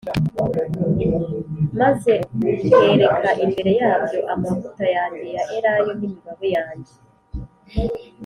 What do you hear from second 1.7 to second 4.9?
maze utereka imbere yabyo amavuta